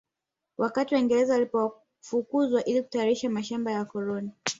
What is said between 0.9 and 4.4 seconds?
waingereze walipowafukuza ili kutayarisha mashamaba ya wakoloni